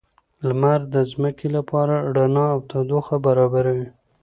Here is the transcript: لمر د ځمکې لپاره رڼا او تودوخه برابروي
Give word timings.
لمر 0.47 0.81
د 0.93 0.95
ځمکې 1.11 1.47
لپاره 1.57 1.95
رڼا 2.15 2.45
او 2.55 2.59
تودوخه 2.69 3.15
برابروي 3.25 3.87